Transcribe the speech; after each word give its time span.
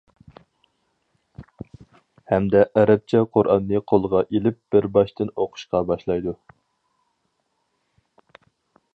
ھەمدە 2.31 2.61
ئەرەبچە 2.79 3.21
قۇرئاننى 3.37 3.81
قولىغا 3.93 4.23
ئېلىپ، 4.37 4.57
بىر 4.75 4.87
باشتىن 4.97 5.31
ئوقۇشقا 5.43 5.83
باشلايدۇ. 5.91 6.33